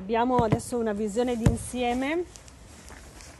[0.00, 2.24] Abbiamo adesso una visione d'insieme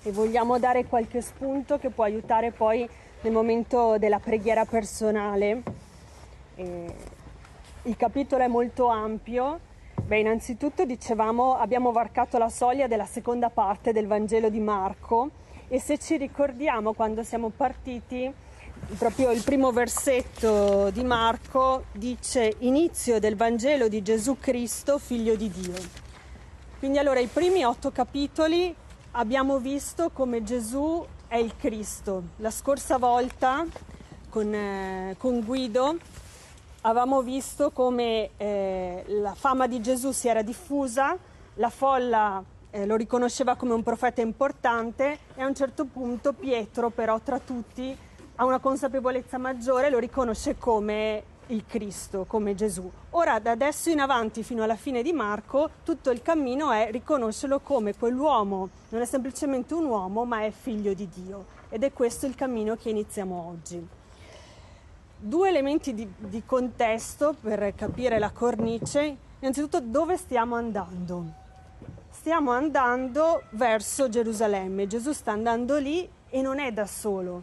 [0.02, 2.86] e vogliamo dare qualche spunto che può aiutare poi
[3.22, 5.62] nel momento della preghiera personale.
[6.56, 6.94] E
[7.84, 9.58] il capitolo è molto ampio.
[10.02, 15.30] Beh, innanzitutto dicevamo abbiamo varcato la soglia della seconda parte del Vangelo di Marco
[15.66, 18.30] e se ci ricordiamo quando siamo partiti
[18.98, 25.48] proprio il primo versetto di Marco dice inizio del Vangelo di Gesù Cristo, figlio di
[25.48, 26.09] Dio.
[26.80, 28.74] Quindi allora i primi otto capitoli
[29.10, 32.22] abbiamo visto come Gesù è il Cristo.
[32.36, 33.66] La scorsa volta
[34.30, 35.98] con, eh, con Guido
[36.80, 41.14] avevamo visto come eh, la fama di Gesù si era diffusa,
[41.56, 46.88] la folla eh, lo riconosceva come un profeta importante e a un certo punto Pietro
[46.88, 47.94] però tra tutti
[48.36, 52.90] ha una consapevolezza maggiore lo riconosce come il Cristo, come Gesù.
[53.10, 57.60] Ora, da adesso in avanti fino alla fine di Marco, tutto il cammino è riconoscerlo
[57.60, 61.58] come quell'uomo, non è semplicemente un uomo, ma è figlio di Dio.
[61.68, 63.86] Ed è questo il cammino che iniziamo oggi.
[65.22, 69.16] Due elementi di, di contesto per capire la cornice.
[69.40, 71.24] Innanzitutto, dove stiamo andando?
[72.10, 74.86] Stiamo andando verso Gerusalemme.
[74.86, 77.42] Gesù sta andando lì e non è da solo.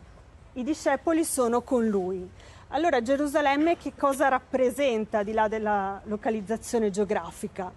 [0.54, 2.28] I discepoli sono con lui.
[2.72, 7.72] Allora Gerusalemme che cosa rappresenta di là della localizzazione geografica?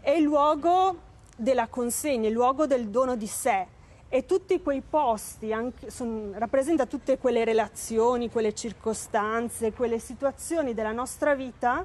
[0.00, 0.96] È il luogo
[1.36, 3.64] della consegna, il luogo del dono di sé
[4.08, 10.90] e tutti quei posti, anche, son, rappresenta tutte quelle relazioni, quelle circostanze, quelle situazioni della
[10.90, 11.84] nostra vita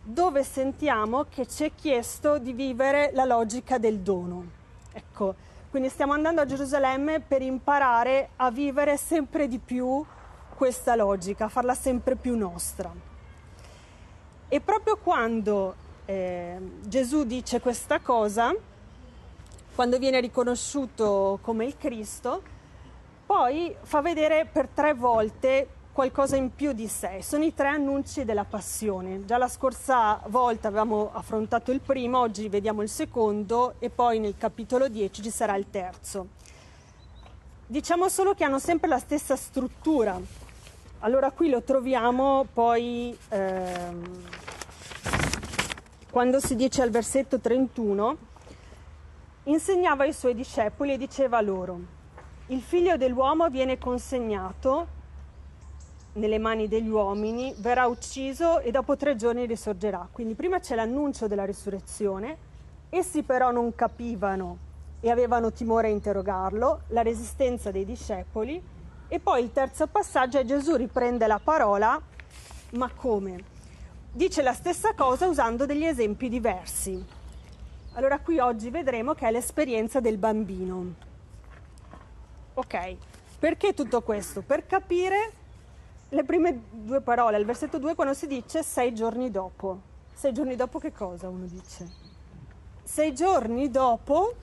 [0.00, 4.44] dove sentiamo che ci è chiesto di vivere la logica del dono.
[4.92, 5.34] Ecco,
[5.70, 10.06] quindi stiamo andando a Gerusalemme per imparare a vivere sempre di più
[10.58, 12.92] questa logica, farla sempre più nostra.
[14.48, 18.52] E proprio quando eh, Gesù dice questa cosa,
[19.76, 22.42] quando viene riconosciuto come il Cristo,
[23.24, 27.20] poi fa vedere per tre volte qualcosa in più di sé.
[27.22, 29.24] Sono i tre annunci della passione.
[29.26, 34.34] Già la scorsa volta avevamo affrontato il primo, oggi vediamo il secondo e poi nel
[34.36, 36.26] capitolo 10 ci sarà il terzo.
[37.64, 40.18] Diciamo solo che hanno sempre la stessa struttura,
[41.00, 44.22] allora qui lo troviamo poi ehm,
[46.10, 48.16] quando si dice al versetto 31,
[49.44, 51.78] insegnava ai suoi discepoli e diceva loro,
[52.46, 54.96] il figlio dell'uomo viene consegnato
[56.14, 60.08] nelle mani degli uomini, verrà ucciso e dopo tre giorni risorgerà.
[60.10, 62.36] Quindi prima c'è l'annuncio della risurrezione,
[62.90, 64.66] essi però non capivano
[65.00, 68.60] e avevano timore a interrogarlo, la resistenza dei discepoli
[69.08, 72.00] e poi il terzo passaggio è Gesù riprende la parola,
[72.70, 73.56] ma come?
[74.12, 77.04] Dice la stessa cosa usando degli esempi diversi.
[77.94, 80.94] Allora qui oggi vedremo che è l'esperienza del bambino.
[82.54, 82.96] Ok,
[83.38, 84.42] perché tutto questo?
[84.42, 85.32] Per capire
[86.10, 89.80] le prime due parole, al versetto 2 quando si dice sei giorni dopo.
[90.12, 91.88] Sei giorni dopo che cosa uno dice?
[92.82, 94.34] Sei giorni dopo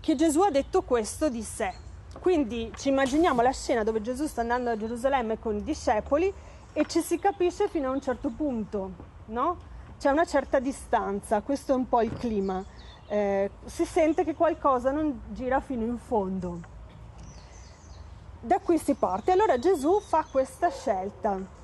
[0.00, 1.86] che Gesù ha detto questo di sé.
[2.18, 6.32] Quindi ci immaginiamo la scena dove Gesù sta andando a Gerusalemme con i discepoli
[6.72, 8.90] e ci si capisce fino a un certo punto,
[9.26, 9.56] no?
[9.98, 12.64] C'è una certa distanza, questo è un po' il clima.
[13.08, 16.60] Eh, si sente che qualcosa non gira fino in fondo.
[18.40, 19.32] Da qui si parte.
[19.32, 21.56] Allora Gesù fa questa scelta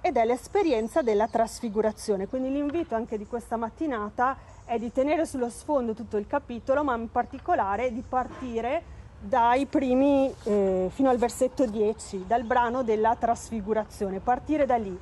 [0.00, 2.28] ed è l'esperienza della trasfigurazione.
[2.28, 4.36] Quindi l'invito anche di questa mattinata
[4.68, 10.32] è di tenere sullo sfondo tutto il capitolo, ma in particolare di partire dai primi
[10.44, 14.96] eh, fino al versetto 10, dal brano della trasfigurazione, partire da lì.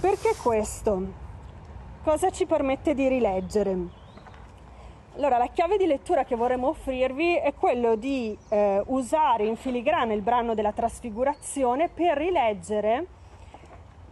[0.00, 1.28] Perché questo?
[2.02, 3.78] Cosa ci permette di rileggere?
[5.14, 10.14] Allora, la chiave di lettura che vorremmo offrirvi è quello di eh, usare in filigrana
[10.14, 13.06] il brano della trasfigurazione per rileggere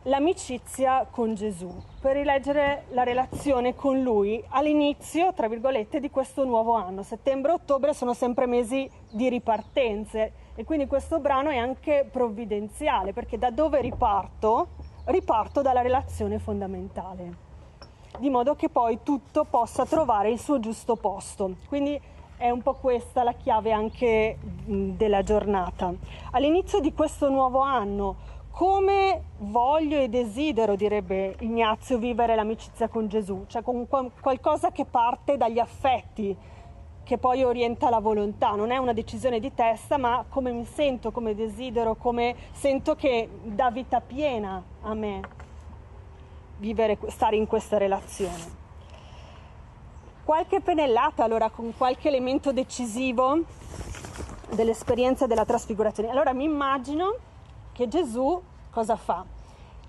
[0.02, 1.68] l'amicizia con Gesù,
[2.00, 7.02] per rileggere la relazione con Lui all'inizio, tra virgolette, di questo nuovo anno.
[7.02, 13.12] Settembre e ottobre sono sempre mesi di ripartenze e quindi questo brano è anche provvidenziale,
[13.12, 14.68] perché da dove riparto?
[15.04, 17.36] Riparto dalla relazione fondamentale,
[18.18, 21.56] di modo che poi tutto possa trovare il suo giusto posto.
[21.66, 22.00] Quindi
[22.36, 25.92] è un po' questa la chiave anche della giornata.
[26.32, 33.44] All'inizio di questo nuovo anno, come voglio e desidero, direbbe Ignazio, vivere l'amicizia con Gesù,
[33.46, 36.36] cioè con qualcosa che parte dagli affetti,
[37.04, 41.10] che poi orienta la volontà, non è una decisione di testa, ma come mi sento,
[41.10, 45.20] come desidero, come sento che dà vita piena a me
[46.58, 48.66] vivere, stare in questa relazione.
[50.28, 53.44] qualche pennellata allora con qualche elemento decisivo
[54.50, 56.10] dell'esperienza della trasfigurazione.
[56.10, 57.14] Allora mi immagino
[57.78, 58.42] che Gesù
[58.72, 59.24] cosa fa?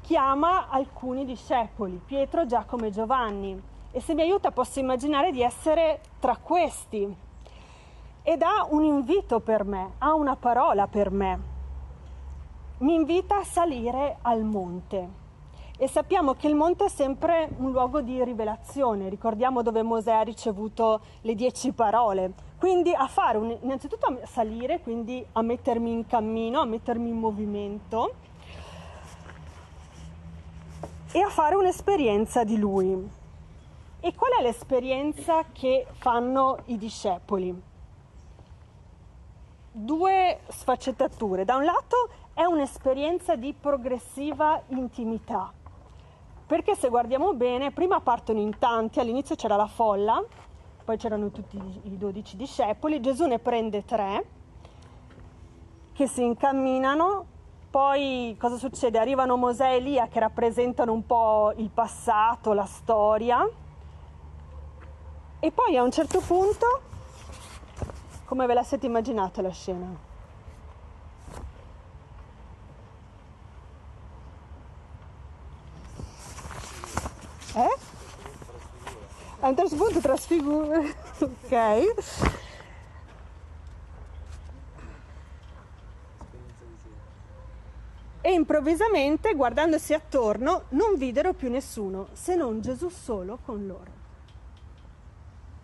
[0.01, 3.59] Chiama alcuni discepoli, Pietro, Giacomo e Giovanni,
[3.89, 7.11] e se mi aiuta posso immaginare di essere tra questi.
[8.21, 11.39] Ed ha un invito per me, ha una parola per me.
[12.77, 15.09] Mi invita a salire al monte.
[15.75, 20.21] E sappiamo che il monte è sempre un luogo di rivelazione, ricordiamo dove Mosè ha
[20.21, 22.33] ricevuto le dieci parole.
[22.59, 27.17] Quindi a fare, un, innanzitutto a salire, quindi a mettermi in cammino, a mettermi in
[27.17, 28.13] movimento
[31.11, 33.09] e a fare un'esperienza di lui.
[34.01, 37.61] E qual è l'esperienza che fanno i discepoli?
[39.71, 41.45] Due sfaccettature.
[41.45, 45.53] Da un lato è un'esperienza di progressiva intimità
[46.49, 50.19] perché se guardiamo bene, prima partono in tanti, all'inizio c'era la folla,
[50.89, 54.25] poi c'erano tutti i dodici discepoli, Gesù ne prende tre
[55.93, 57.25] che si incamminano,
[57.69, 58.97] poi cosa succede?
[58.97, 63.47] Arrivano Mosè e Elia che rappresentano un po' il passato, la storia,
[65.39, 66.81] e poi a un certo punto,
[68.25, 69.95] come ve la siete immaginata la scena?
[77.53, 77.88] Eh?
[79.41, 80.79] A un certo punto trasfigura.
[81.19, 81.51] ok.
[88.21, 93.97] E improvvisamente, guardandosi attorno, non videro più nessuno se non Gesù solo con loro.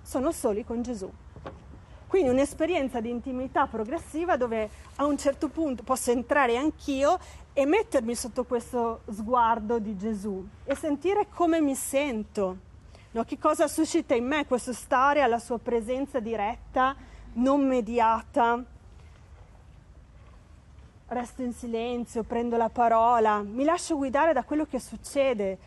[0.02, 1.12] Sono soli con Gesù.
[2.08, 7.20] Quindi un'esperienza di intimità progressiva dove a un certo punto posso entrare anch'io
[7.52, 12.58] e mettermi sotto questo sguardo di Gesù e sentire come mi sento,
[13.16, 13.24] no?
[13.24, 16.96] che cosa suscita in me questo stare alla sua presenza diretta,
[17.34, 18.62] non mediata.
[21.08, 25.58] Resto in silenzio, prendo la parola, mi lascio guidare da quello che succede,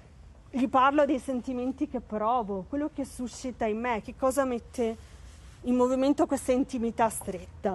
[0.51, 4.97] gli parlo dei sentimenti che provo, quello che suscita in me, che cosa mette
[5.63, 7.75] in movimento questa intimità stretta.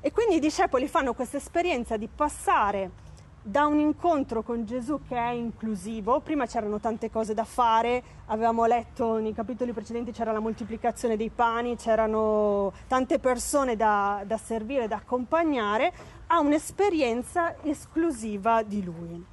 [0.00, 3.02] E quindi i discepoli fanno questa esperienza di passare
[3.46, 8.64] da un incontro con Gesù che è inclusivo, prima c'erano tante cose da fare, avevamo
[8.64, 14.88] letto nei capitoli precedenti c'era la moltiplicazione dei pani, c'erano tante persone da, da servire,
[14.88, 15.92] da accompagnare,
[16.28, 19.24] a un'esperienza esclusiva di Lui.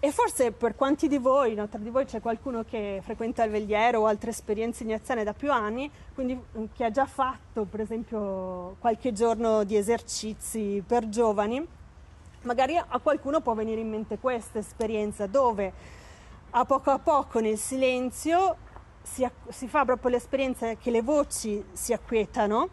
[0.00, 3.52] E forse per quanti di voi, no, tra di voi c'è qualcuno che frequenta il
[3.52, 7.80] vegliero o altre esperienze ignaziane da più anni, quindi mm, che ha già fatto per
[7.80, 11.64] esempio qualche giorno di esercizi per giovani,
[12.44, 15.72] magari a qualcuno può venire in mente questa esperienza dove
[16.50, 18.56] a poco a poco nel silenzio
[19.02, 22.68] si, si fa proprio l'esperienza che le voci si acquietano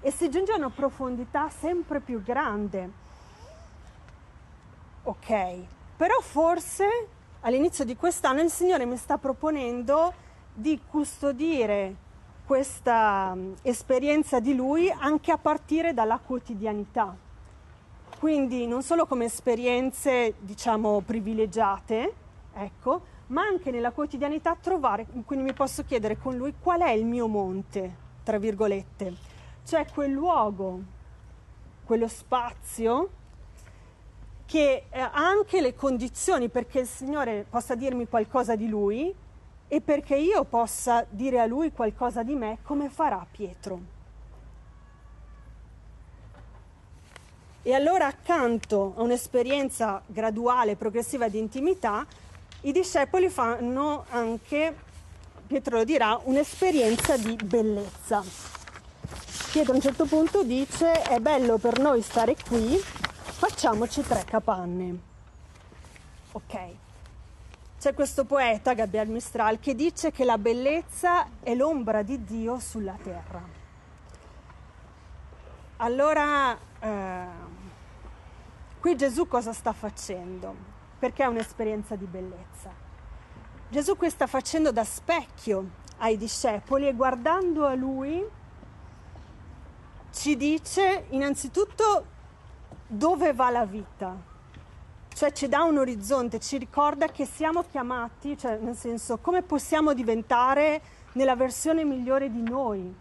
[0.00, 3.02] e si giunge a una profondità sempre più grande.
[5.04, 5.58] Ok,
[5.96, 7.08] però forse
[7.40, 10.12] all'inizio di quest'anno il Signore mi sta proponendo
[10.52, 11.96] di custodire
[12.46, 17.23] questa mm, esperienza di Lui anche a partire dalla quotidianità.
[18.18, 22.14] Quindi non solo come esperienze, diciamo, privilegiate,
[22.54, 27.04] ecco, ma anche nella quotidianità trovare, quindi mi posso chiedere con Lui qual è il
[27.04, 29.14] mio monte, tra virgolette,
[29.64, 30.80] cioè quel luogo,
[31.84, 33.10] quello spazio
[34.46, 39.14] che ha anche le condizioni perché il Signore possa dirmi qualcosa di Lui
[39.66, 43.93] e perché io possa dire a Lui qualcosa di me come farà Pietro.
[47.66, 52.06] E allora accanto a un'esperienza graduale, progressiva di intimità,
[52.60, 54.76] i discepoli fanno anche,
[55.46, 58.22] Pietro lo dirà, un'esperienza di bellezza.
[59.50, 64.98] Pietro a un certo punto dice è bello per noi stare qui facciamoci tre capanne.
[66.32, 66.58] Ok.
[67.80, 72.96] C'è questo poeta, Gabriel Mistral, che dice che la bellezza è l'ombra di Dio sulla
[73.02, 73.42] terra.
[75.76, 77.43] Allora, eh,
[78.84, 80.54] qui Gesù cosa sta facendo?
[80.98, 82.70] Perché è un'esperienza di bellezza.
[83.70, 88.22] Gesù qui sta facendo da specchio ai discepoli e guardando a lui
[90.10, 92.04] ci dice innanzitutto
[92.86, 94.14] dove va la vita.
[95.14, 99.94] Cioè ci dà un orizzonte, ci ricorda che siamo chiamati, cioè nel senso come possiamo
[99.94, 102.94] diventare nella versione migliore di noi.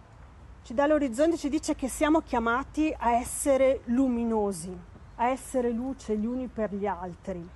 [0.63, 4.91] Ci dà l'orizzonte, ci dice che siamo chiamati a essere luminosi,
[5.23, 7.47] a essere luce gli uni per gli altri.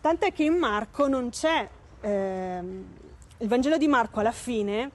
[0.00, 1.68] Tant'è che in Marco non c'è
[2.00, 2.58] eh,
[3.38, 4.90] il Vangelo di Marco alla fine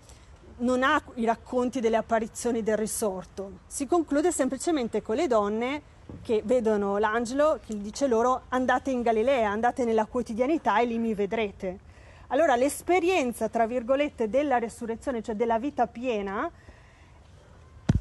[0.58, 5.82] non ha i racconti delle apparizioni del risorto, si conclude semplicemente con le donne
[6.22, 11.14] che vedono l'angelo che dice loro andate in Galilea, andate nella quotidianità e lì mi
[11.14, 11.88] vedrete.
[12.28, 16.52] Allora l'esperienza, tra virgolette, della resurrezione, cioè della vita piena,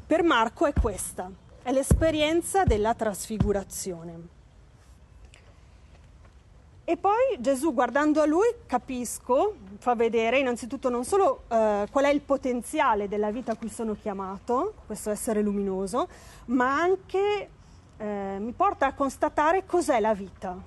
[0.05, 4.37] per Marco è questa, è l'esperienza della trasfigurazione.
[6.89, 12.09] E poi Gesù guardando a lui capisco, fa vedere innanzitutto non solo eh, qual è
[12.09, 16.07] il potenziale della vita a cui sono chiamato, questo essere luminoso,
[16.45, 17.49] ma anche
[17.95, 20.57] eh, mi porta a constatare cos'è la vita,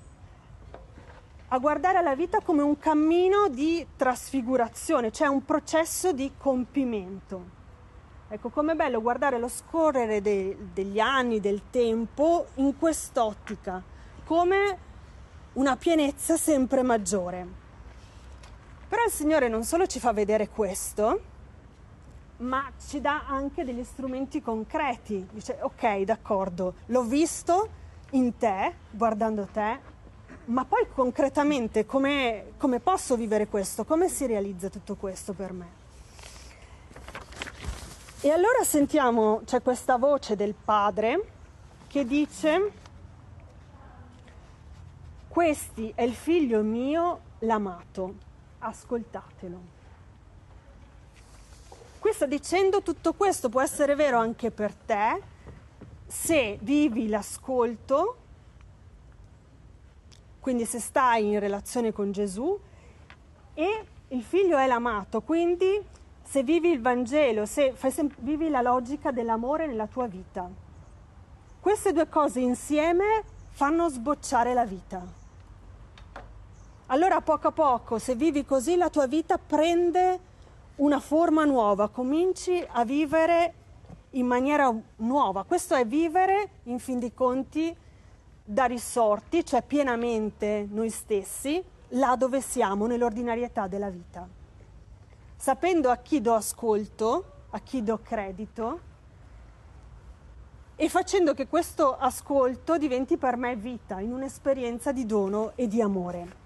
[1.49, 7.62] a guardare la vita come un cammino di trasfigurazione, cioè un processo di compimento.
[8.33, 13.83] Ecco, com'è bello guardare lo scorrere de- degli anni, del tempo, in quest'ottica,
[14.25, 14.79] come
[15.53, 17.47] una pienezza sempre maggiore.
[18.89, 21.21] Però il Signore non solo ci fa vedere questo,
[22.39, 25.29] ma ci dà anche degli strumenti concreti.
[25.31, 27.69] Dice, ok, d'accordo, l'ho visto
[28.13, 29.79] in te, guardando te,
[30.47, 33.85] ma poi concretamente come, come posso vivere questo?
[33.85, 35.82] Come si realizza tutto questo per me?
[38.25, 41.33] E allora sentiamo, c'è questa voce del padre
[41.89, 42.73] che dice,
[45.27, 48.15] questi è il figlio mio, l'amato,
[48.61, 49.61] ascoltatelo.
[51.99, 55.21] Qui sta dicendo tutto questo può essere vero anche per te
[56.07, 58.17] se vivi l'ascolto,
[60.39, 62.57] quindi se stai in relazione con Gesù
[63.55, 66.01] e il figlio è l'amato, quindi
[66.33, 70.49] se vivi il Vangelo, se sem- vivi la logica dell'amore nella tua vita.
[71.61, 75.03] Queste due cose insieme fanno sbocciare la vita.
[76.87, 80.19] Allora poco a poco, se vivi così, la tua vita prende
[80.77, 83.55] una forma nuova, cominci a vivere
[84.13, 85.45] in maniera nuova.
[85.45, 87.77] Questo è vivere, in fin dei conti,
[88.43, 94.41] da risorti, cioè pienamente noi stessi, là dove siamo, nell'ordinarietà della vita.
[95.43, 98.81] Sapendo a chi do ascolto, a chi do credito,
[100.77, 105.83] e facendo che questo ascolto diventi per me vita, in un'esperienza di dono e di
[105.83, 106.37] amore.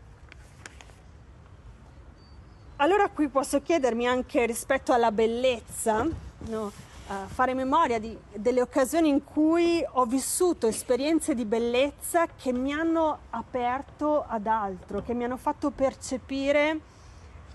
[2.76, 6.08] Allora qui posso chiedermi anche rispetto alla bellezza,
[6.48, 6.64] no?
[6.64, 12.72] uh, fare memoria di, delle occasioni in cui ho vissuto esperienze di bellezza che mi
[12.72, 16.94] hanno aperto ad altro, che mi hanno fatto percepire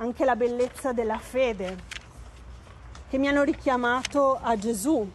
[0.01, 1.77] anche la bellezza della fede,
[3.09, 5.09] che mi hanno richiamato a Gesù.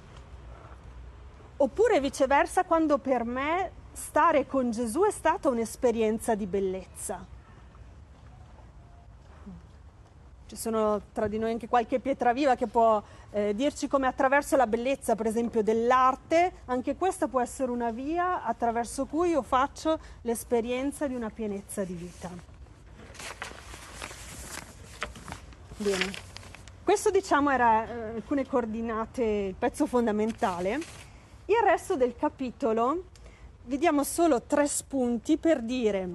[1.58, 7.34] Oppure viceversa, quando per me stare con Gesù è stata un'esperienza di bellezza
[10.46, 14.56] ci sono tra di noi anche qualche pietra viva che può eh, dirci come attraverso
[14.56, 19.98] la bellezza, per esempio, dell'arte, anche questa può essere una via attraverso cui io faccio
[20.22, 22.55] l'esperienza di una pienezza di vita.
[25.78, 26.10] Bene,
[26.82, 30.78] questo diciamo era eh, alcune coordinate, il pezzo fondamentale.
[31.44, 33.04] Il resto del capitolo
[33.64, 36.08] vediamo solo tre spunti per dire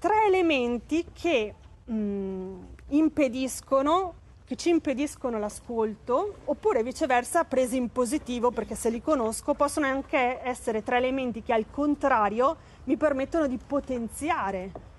[0.00, 1.54] tre elementi che
[1.84, 4.14] mh, mm, impediscono,
[4.44, 10.40] che ci impediscono l'ascolto, oppure viceversa presi in positivo perché se li conosco possono anche
[10.42, 14.89] essere tre elementi che al contrario mi permettono di potenziare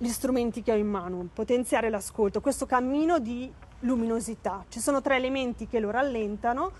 [0.00, 4.64] gli strumenti che ho in mano, potenziare l'ascolto, questo cammino di luminosità.
[4.68, 6.70] Ci sono tre elementi che lo rallentano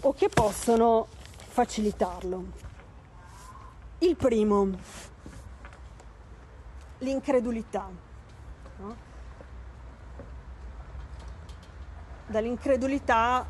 [0.00, 2.44] o che possono facilitarlo.
[3.98, 4.70] Il primo,
[6.98, 7.88] l'incredulità.
[8.78, 8.96] No?
[12.26, 13.46] Dall'incredulità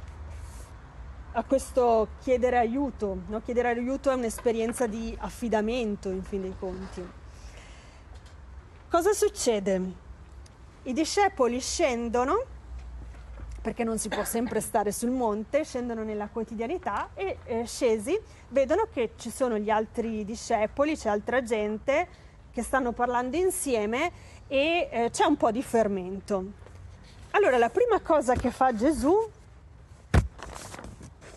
[1.34, 3.22] a questo chiedere aiuto.
[3.28, 3.40] No?
[3.42, 7.20] Chiedere aiuto è un'esperienza di affidamento, in fin dei conti.
[8.92, 9.80] Cosa succede?
[10.82, 12.44] I discepoli scendono,
[13.62, 18.88] perché non si può sempre stare sul monte, scendono nella quotidianità e eh, scesi vedono
[18.92, 22.06] che ci sono gli altri discepoli, c'è altra gente
[22.50, 24.12] che stanno parlando insieme
[24.46, 26.44] e eh, c'è un po' di fermento.
[27.30, 29.16] Allora, la prima cosa che fa Gesù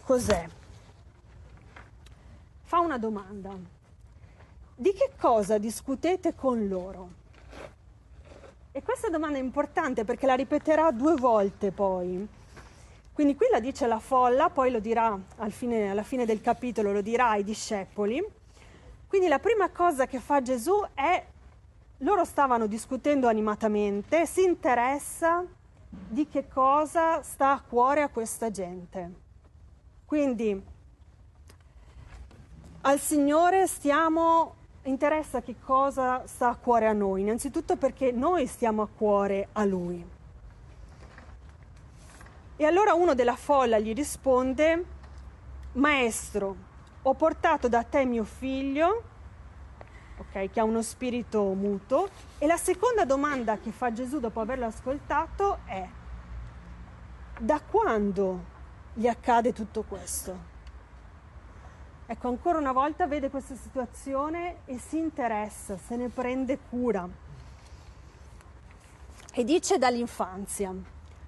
[0.04, 0.46] cos'è?
[2.64, 3.56] Fa una domanda.
[4.76, 7.24] Di che cosa discutete con loro?
[8.76, 12.28] E questa domanda è importante perché la ripeterà due volte poi.
[13.14, 16.92] Quindi qui la dice la folla, poi lo dirà al fine, alla fine del capitolo,
[16.92, 18.22] lo dirà ai discepoli.
[19.08, 21.26] Quindi la prima cosa che fa Gesù è
[22.00, 25.42] loro stavano discutendo animatamente, si interessa
[25.88, 29.12] di che cosa sta a cuore a questa gente.
[30.04, 30.62] Quindi
[32.82, 34.56] al Signore stiamo
[34.90, 39.66] interessa che cosa sta a cuore a noi, innanzitutto perché noi stiamo a cuore a
[39.66, 40.06] Lui.
[42.58, 44.86] E allora uno della folla gli risponde,
[45.74, 46.56] Maestro,
[47.02, 49.04] ho portato da te mio figlio,
[50.18, 54.66] okay, che ha uno spirito muto, e la seconda domanda che fa Gesù dopo averlo
[54.66, 55.88] ascoltato è,
[57.40, 58.54] da quando
[58.94, 60.54] gli accade tutto questo?
[62.08, 67.10] Ecco, ancora una volta vede questa situazione e si interessa, se ne prende cura.
[69.34, 70.72] E dice dall'infanzia,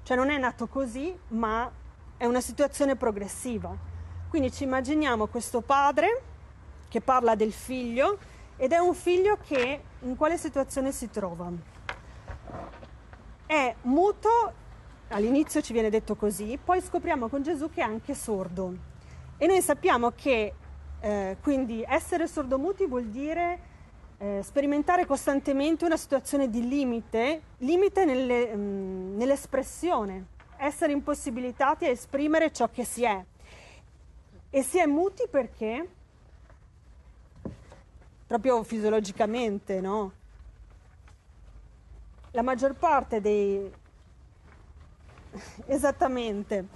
[0.03, 1.69] cioè non è nato così, ma
[2.15, 3.75] è una situazione progressiva.
[4.29, 6.21] Quindi ci immaginiamo questo padre
[6.89, 8.19] che parla del figlio
[8.55, 11.49] ed è un figlio che in quale situazione si trova?
[13.47, 14.29] È muto,
[15.07, 18.75] all'inizio ci viene detto così, poi scopriamo con Gesù che è anche sordo.
[19.37, 20.53] E noi sappiamo che
[20.99, 23.59] eh, quindi essere sordomuti vuol dire
[24.17, 30.25] eh, sperimentare costantemente una situazione di limite, limite nelle, mh, mm, nell'espressione,
[30.57, 33.23] essere impossibilitati a esprimere ciò che si è.
[34.49, 35.87] E si è muti perché?
[38.25, 40.11] Proprio fisiologicamente, no?
[42.31, 43.71] La maggior parte dei...
[45.67, 46.67] Esattamente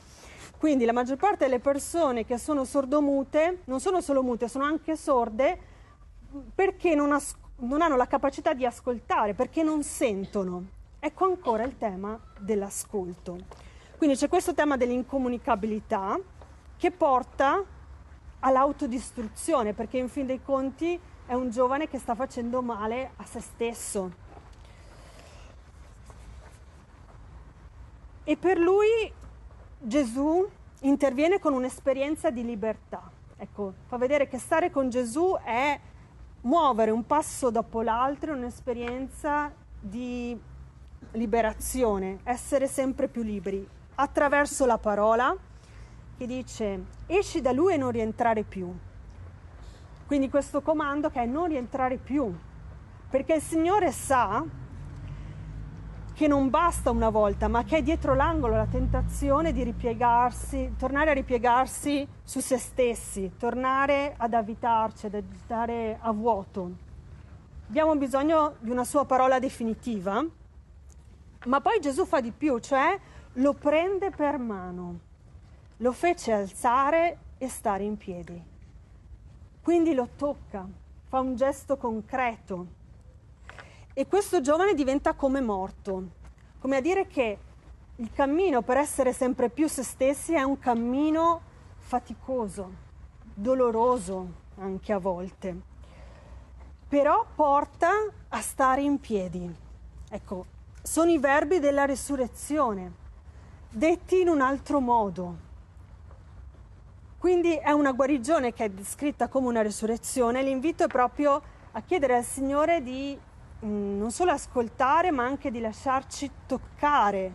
[0.61, 4.95] quindi la maggior parte delle persone che sono sordomute non sono solo mute, sono anche
[4.95, 5.59] sorde
[6.53, 10.63] perché non, as- non hanno la capacità di ascoltare, perché non sentono.
[10.99, 13.37] Ecco ancora il tema dell'ascolto.
[13.97, 16.19] Quindi c'è questo tema dell'incomunicabilità
[16.77, 17.65] che porta
[18.41, 23.39] all'autodistruzione, perché in fin dei conti è un giovane che sta facendo male a se
[23.39, 24.11] stesso.
[28.23, 29.11] E per lui
[29.83, 30.47] Gesù
[30.81, 33.09] interviene con un'esperienza di libertà.
[33.37, 35.79] Ecco, fa vedere che stare con Gesù è
[36.41, 40.39] muovere un passo dopo l'altro, un'esperienza di
[41.13, 45.35] liberazione, essere sempre più liberi attraverso la parola
[46.17, 48.71] che dice esci da lui e non rientrare più.
[50.05, 52.33] Quindi questo comando che è non rientrare più,
[53.09, 54.43] perché il Signore sa
[56.21, 61.09] che non basta una volta, ma che è dietro l'angolo la tentazione di ripiegarsi, tornare
[61.09, 66.73] a ripiegarsi su se stessi, tornare ad avvitarci, ad agitare a vuoto.
[67.67, 70.23] Abbiamo bisogno di una sua parola definitiva,
[71.45, 72.95] ma poi Gesù fa di più, cioè
[73.33, 74.99] lo prende per mano,
[75.77, 78.39] lo fece alzare e stare in piedi.
[79.59, 80.67] Quindi lo tocca,
[81.07, 82.79] fa un gesto concreto
[83.93, 86.03] e questo giovane diventa come morto,
[86.59, 87.37] come a dire che
[87.95, 91.41] il cammino per essere sempre più se stessi è un cammino
[91.77, 92.71] faticoso,
[93.33, 95.55] doloroso anche a volte,
[96.87, 97.89] però porta
[98.29, 99.53] a stare in piedi.
[100.09, 100.45] Ecco,
[100.81, 102.91] sono i verbi della risurrezione,
[103.69, 105.49] detti in un altro modo.
[107.17, 110.41] Quindi è una guarigione che è descritta come una risurrezione.
[110.41, 113.17] L'invito è proprio a chiedere al Signore di
[113.61, 117.33] non solo ascoltare ma anche di lasciarci toccare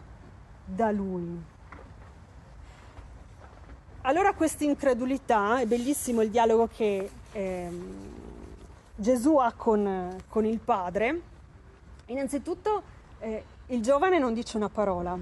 [0.64, 1.54] da lui.
[4.02, 7.68] Allora questa incredulità, è bellissimo il dialogo che eh,
[8.94, 11.20] Gesù ha con, con, il padre,
[12.06, 12.82] innanzitutto
[13.18, 15.18] eh, il giovane non dice una parola,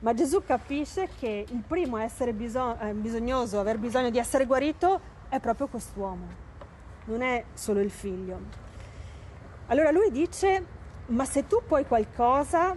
[0.00, 4.46] ma Gesù capisce che il primo a essere biso- eh, bisognoso, aver bisogno di essere
[4.46, 6.26] guarito, è proprio quest'uomo,
[7.06, 8.69] non è solo il figlio.
[9.70, 10.66] Allora lui dice,
[11.06, 12.74] ma se tu puoi qualcosa,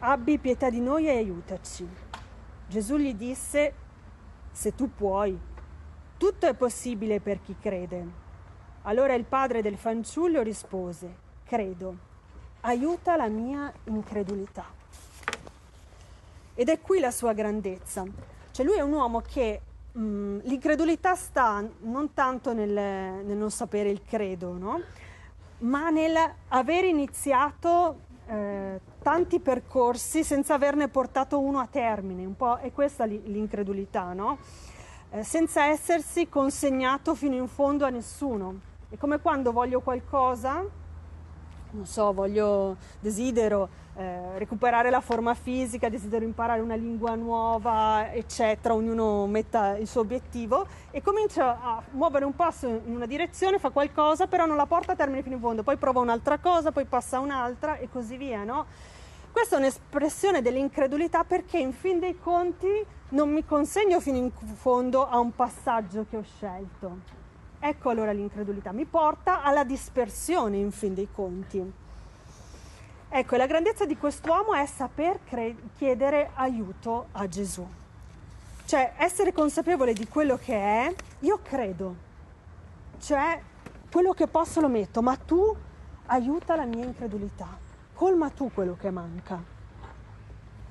[0.00, 1.88] abbi pietà di noi e aiutaci.
[2.68, 3.72] Gesù gli disse,
[4.52, 5.38] se tu puoi,
[6.18, 8.06] tutto è possibile per chi crede.
[8.82, 11.14] Allora il padre del fanciullo rispose,
[11.46, 11.96] credo,
[12.60, 14.66] aiuta la mia incredulità.
[16.54, 18.04] Ed è qui la sua grandezza.
[18.50, 22.72] Cioè lui è un uomo che mh, mm, l'incredulità sta non tanto nel,
[23.24, 24.82] nel non sapere il credo, no?
[25.58, 26.16] Ma nel
[26.48, 33.04] aver iniziato eh, tanti percorsi senza averne portato uno a termine, un po' è questa
[33.04, 34.38] l'incredulità, no?
[35.10, 38.60] Eh, senza essersi consegnato fino in fondo a nessuno.
[38.88, 40.64] È come quando voglio qualcosa,
[41.70, 48.74] non so, voglio, desidero eh, recuperare la forma fisica, desidero imparare una lingua nuova, eccetera,
[48.74, 53.70] ognuno metta il suo obiettivo e comincia a muovere un passo in una direzione, fa
[53.70, 56.84] qualcosa, però non la porta a termine fino in fondo, poi prova un'altra cosa, poi
[56.84, 58.66] passa un'altra e così via, no?
[59.32, 65.08] Questa è un'espressione dell'incredulità perché in fin dei conti non mi consegno fino in fondo
[65.08, 66.98] a un passaggio che ho scelto.
[67.58, 71.84] Ecco allora l'incredulità, mi porta alla dispersione in fin dei conti.
[73.18, 77.66] Ecco, la grandezza di quest'uomo è saper cre- chiedere aiuto a Gesù.
[78.66, 81.94] Cioè, essere consapevole di quello che è, io credo.
[82.98, 83.40] Cioè,
[83.90, 85.56] quello che posso lo metto, ma tu
[86.08, 87.56] aiuta la mia incredulità.
[87.94, 89.42] Colma tu quello che manca.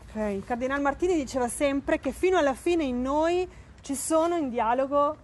[0.10, 0.36] Okay.
[0.36, 3.50] Il Cardinal Martini diceva sempre che fino alla fine in noi
[3.82, 5.18] ci sono in dialogo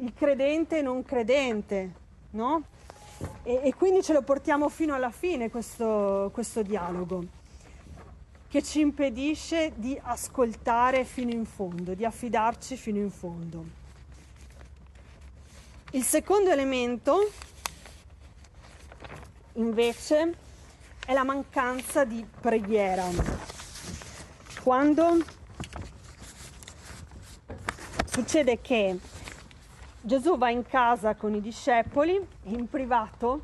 [0.00, 1.94] il credente e non credente,
[2.32, 2.64] no?
[3.42, 7.24] E, e, quindi ce lo portiamo fino alla fine questo, questo dialogo,
[8.48, 13.64] che ci impedisce di ascoltare fino in fondo, di affidarci fino in fondo.
[15.92, 17.30] Il secondo elemento,
[19.54, 20.34] invece,
[21.04, 23.06] è la mancanza di preghiera.
[24.62, 25.18] Quando
[28.06, 28.98] succede che
[30.04, 33.42] Gesù va in casa con i discepoli in privato,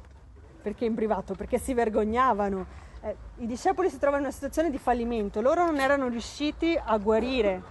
[0.60, 1.34] perché in privato?
[1.34, 2.66] Perché si vergognavano.
[3.00, 6.98] Eh, I discepoli si trovano in una situazione di fallimento, loro non erano riusciti a
[6.98, 7.62] guarire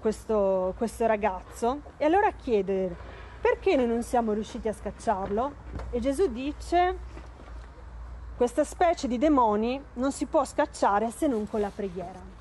[0.00, 2.96] questo, questo ragazzo e allora chiede
[3.40, 5.52] perché noi non siamo riusciti a scacciarlo?
[5.90, 6.98] E Gesù dice
[8.36, 12.35] questa specie di demoni non si può scacciare se non con la preghiera.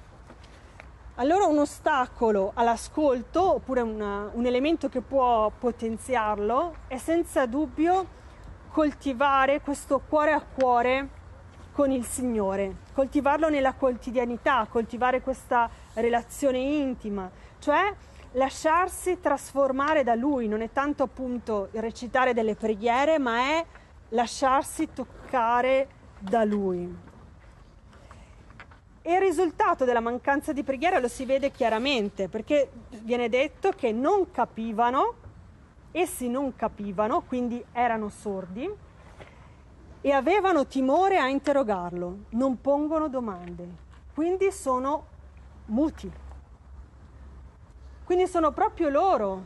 [1.18, 8.06] Allora un ostacolo all'ascolto, oppure una, un elemento che può potenziarlo, è senza dubbio
[8.70, 11.08] coltivare questo cuore a cuore
[11.72, 17.96] con il Signore, coltivarlo nella quotidianità, coltivare questa relazione intima, cioè
[18.34, 23.66] lasciarsi trasformare da Lui, non è tanto appunto recitare delle preghiere, ma è
[24.10, 25.88] lasciarsi toccare
[26.20, 27.05] da Lui.
[29.08, 32.72] E il risultato della mancanza di preghiera lo si vede chiaramente, perché
[33.04, 35.14] viene detto che non capivano,
[35.92, 38.68] essi non capivano, quindi erano sordi,
[40.02, 43.68] e avevano timore a interrogarlo, non pongono domande,
[44.12, 45.06] quindi sono
[45.66, 46.12] muti.
[48.06, 49.44] Quindi sono proprio loro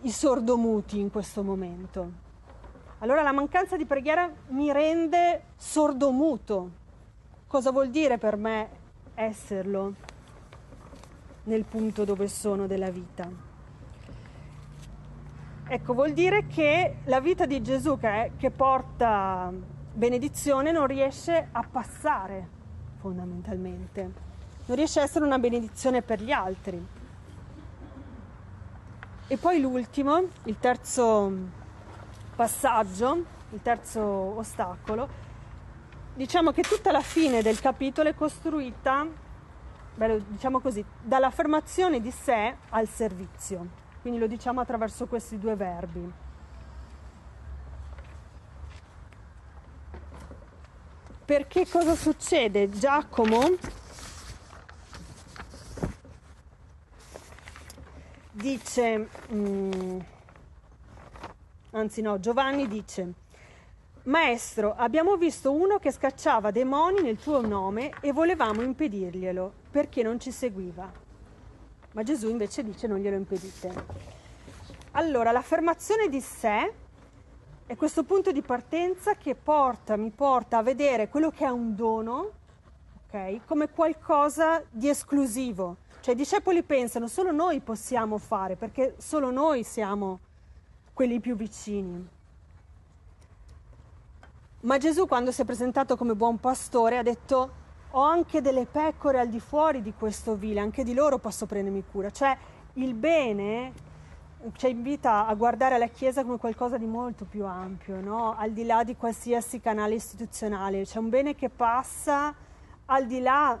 [0.00, 2.10] i sordomuti in questo momento.
[2.98, 6.84] Allora la mancanza di preghiera mi rende sordomuto,
[7.48, 8.68] Cosa vuol dire per me
[9.14, 9.94] esserlo
[11.44, 13.30] nel punto dove sono della vita?
[15.68, 19.52] Ecco, vuol dire che la vita di Gesù che, che porta
[19.92, 22.48] benedizione non riesce a passare
[22.96, 24.12] fondamentalmente,
[24.66, 26.84] non riesce a essere una benedizione per gli altri.
[29.28, 31.32] E poi l'ultimo, il terzo
[32.34, 35.25] passaggio, il terzo ostacolo,
[36.16, 39.06] diciamo che tutta la fine del capitolo è costruita,
[40.26, 43.84] diciamo così, dall'affermazione di sé al servizio.
[44.00, 46.12] Quindi lo diciamo attraverso questi due verbi.
[51.24, 52.70] Perché cosa succede?
[52.70, 53.40] Giacomo
[58.30, 59.98] dice, mm,
[61.72, 63.12] anzi no, Giovanni dice,
[64.06, 70.20] Maestro, abbiamo visto uno che scacciava demoni nel tuo nome e volevamo impedirglielo perché non
[70.20, 70.88] ci seguiva.
[71.90, 73.74] Ma Gesù invece dice non glielo impedite.
[74.92, 76.72] Allora, l'affermazione di sé
[77.66, 81.74] è questo punto di partenza che porta, mi porta a vedere quello che è un
[81.74, 82.30] dono,
[83.08, 85.78] ok, come qualcosa di esclusivo.
[85.98, 90.20] Cioè i discepoli pensano solo noi possiamo fare perché solo noi siamo
[90.92, 92.14] quelli più vicini.
[94.66, 97.50] Ma Gesù quando si è presentato come buon pastore ha detto
[97.90, 101.84] ho anche delle pecore al di fuori di questo vile, anche di loro posso prendermi
[101.88, 102.10] cura.
[102.10, 102.36] Cioè
[102.72, 103.72] il bene
[104.56, 108.36] ci invita a guardare la Chiesa come qualcosa di molto più ampio, no?
[108.36, 110.82] al di là di qualsiasi canale istituzionale.
[110.82, 112.34] C'è un bene che passa
[112.86, 113.56] al di là,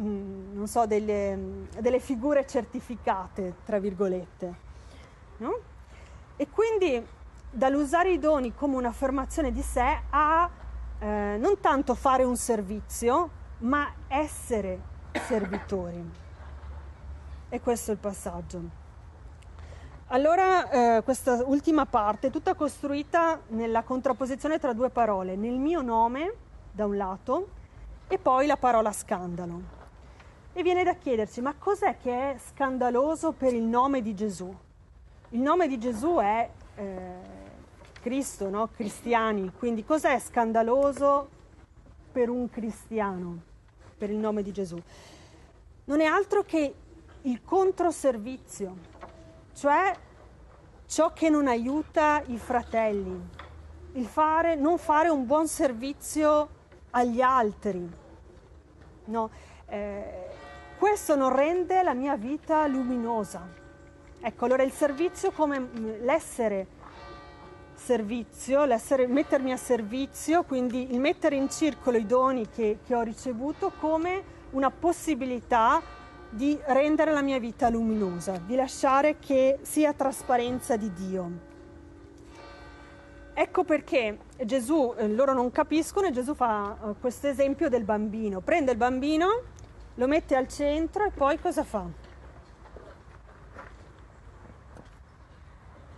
[0.00, 4.54] mm, non so, delle, delle figure certificate, tra virgolette.
[5.38, 5.58] No?
[6.36, 7.04] E quindi
[7.54, 10.50] dall'usare i doni come un'affermazione di sé a
[10.98, 14.80] eh, non tanto fare un servizio, ma essere
[15.26, 16.10] servitori.
[17.48, 18.82] E questo è il passaggio.
[20.08, 25.80] Allora, eh, questa ultima parte è tutta costruita nella contrapposizione tra due parole, nel mio
[25.80, 26.34] nome,
[26.72, 27.48] da un lato,
[28.08, 29.82] e poi la parola scandalo.
[30.52, 34.54] E viene da chiedersi, ma cos'è che è scandaloso per il nome di Gesù?
[35.30, 37.43] Il nome di Gesù è eh,
[38.04, 38.68] Cristo, no?
[38.68, 41.26] Cristiani, quindi cos'è scandaloso
[42.12, 43.40] per un cristiano,
[43.96, 44.78] per il nome di Gesù?
[45.84, 46.74] Non è altro che
[47.22, 48.76] il controservizio,
[49.54, 49.96] cioè
[50.84, 53.18] ciò che non aiuta i fratelli,
[53.92, 56.48] il fare, non fare un buon servizio
[56.90, 57.90] agli altri.
[59.06, 59.30] No,
[59.64, 60.28] eh,
[60.76, 63.48] questo non rende la mia vita luminosa.
[64.20, 66.73] Ecco, allora il servizio come l'essere
[67.84, 68.66] servizio,
[69.08, 74.22] mettermi a servizio, quindi il mettere in circolo i doni che, che ho ricevuto come
[74.52, 75.82] una possibilità
[76.30, 81.30] di rendere la mia vita luminosa, di lasciare che sia trasparenza di Dio.
[83.34, 88.40] Ecco perché Gesù, eh, loro non capiscono e Gesù fa eh, questo esempio del bambino.
[88.40, 89.42] Prende il bambino,
[89.94, 91.84] lo mette al centro e poi cosa fa?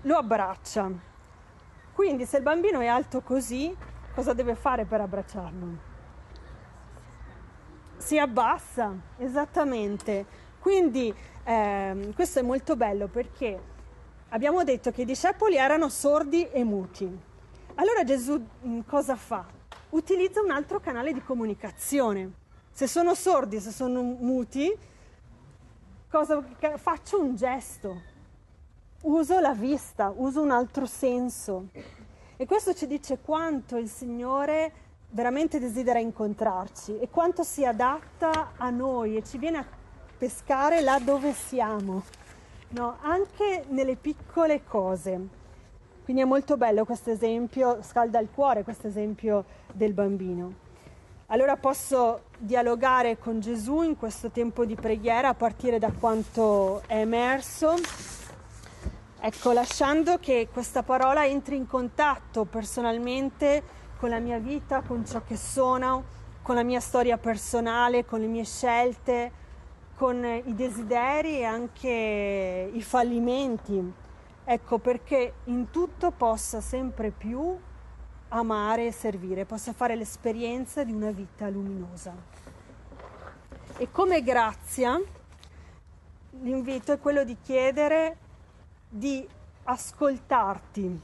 [0.03, 1.06] Lo abbraccia.
[1.97, 3.75] Quindi se il bambino è alto così,
[4.15, 5.95] cosa deve fare per abbracciarlo?
[7.97, 10.25] si abbassa, esattamente.
[10.61, 11.13] Quindi
[11.45, 13.59] eh, questo è molto bello perché
[14.29, 17.19] abbiamo detto che i discepoli erano sordi e muti.
[17.75, 19.45] Allora Gesù mm, cosa fa?
[19.91, 22.31] Utilizza un altro canale di comunicazione.
[22.71, 24.73] Se sono sordi, se sono muti,
[26.11, 26.45] cosa,
[26.77, 28.03] faccio un gesto,
[29.07, 31.69] uso la vista, uso un altro senso.
[32.37, 34.73] E questo ci dice quanto il Signore
[35.11, 39.67] veramente desidera incontrarci e quanto si adatta a noi e ci viene a
[40.19, 42.03] pescare là dove siamo,
[42.71, 42.97] no?
[43.01, 45.45] anche nelle piccole cose.
[46.05, 50.65] Quindi è molto bello questo esempio, scalda il cuore questo esempio del bambino.
[51.29, 56.99] Allora posso dialogare con Gesù in questo tempo di preghiera a partire da quanto è
[56.99, 57.75] emerso.
[59.27, 63.61] Ecco, lasciando che questa parola entri in contatto personalmente
[63.99, 66.05] con la mia vita, con ciò che sono,
[66.43, 69.33] con la mia storia personale, con le mie scelte,
[69.97, 73.93] con i desideri e anche i fallimenti.
[74.45, 77.59] Ecco perché in tutto possa sempre più
[78.29, 82.15] amare e servire, possa fare l'esperienza di una vita luminosa.
[83.77, 84.97] E come grazia
[86.43, 88.19] l'invito è quello di chiedere
[88.97, 89.27] di
[89.65, 91.01] ascoltarti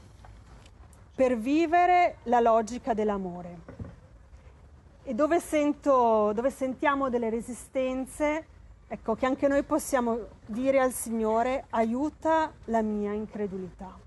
[1.15, 3.81] per vivere la logica dell'amore.
[5.03, 8.45] E dove, sento, dove sentiamo delle resistenze,
[8.87, 14.02] ecco che anche noi possiamo dire al Signore aiuta la mia incredulità.